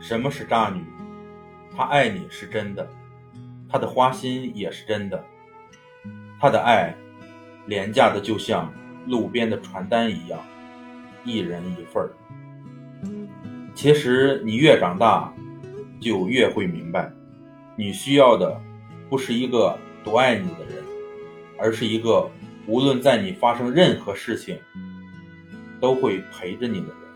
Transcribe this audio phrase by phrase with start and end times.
[0.00, 0.82] 什么是渣女？
[1.76, 2.88] 她爱你是真的，
[3.68, 5.24] 她的花心也是真的，
[6.40, 6.94] 她的爱
[7.66, 8.72] 廉价的就像
[9.06, 10.40] 路边的传单一样，
[11.24, 12.10] 一人一份儿。
[13.74, 15.32] 其实你越长大，
[16.00, 17.12] 就越会明白，
[17.76, 18.60] 你需要的
[19.08, 20.82] 不是一个多爱你的人，
[21.58, 22.28] 而是一个
[22.66, 24.58] 无论在你发生任何事情，
[25.80, 27.07] 都会陪着你的人。